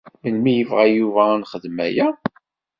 Melmi 0.21 0.49
i 0.53 0.55
yebɣa 0.57 0.85
Yuba 0.87 1.21
ad 1.33 1.39
nexdem 1.39 1.77
aya? 1.85 2.07